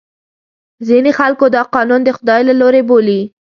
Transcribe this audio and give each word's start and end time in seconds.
ځینې 0.87 1.11
خلکو 1.19 1.45
دا 1.55 1.61
قانون 1.75 2.01
د 2.03 2.09
خدای 2.17 2.41
له 2.49 2.53
لورې 2.61 2.81
بولي. 2.89 3.21